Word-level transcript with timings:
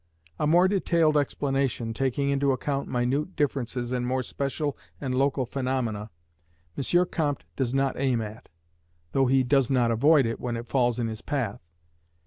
A 0.39 0.47
more 0.47 0.67
detailed 0.67 1.15
explanation, 1.15 1.93
taking 1.93 2.31
into 2.31 2.51
account 2.51 2.87
minute 2.87 3.35
differences 3.35 3.91
and 3.91 4.07
more 4.07 4.23
special 4.23 4.75
and 4.99 5.13
local 5.13 5.45
phaenomena, 5.45 6.09
M. 6.75 7.05
Comte 7.11 7.45
does 7.55 7.71
not 7.75 7.95
aim 7.99 8.19
at, 8.19 8.49
though 9.11 9.27
he 9.27 9.43
does 9.43 9.69
not 9.69 9.91
avoid 9.91 10.25
it 10.25 10.39
when 10.39 10.57
it 10.57 10.65
falls 10.69 10.97
in 10.97 11.07
his 11.07 11.21
path. 11.21 11.61